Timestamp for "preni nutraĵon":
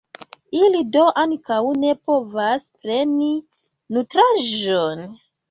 2.81-5.07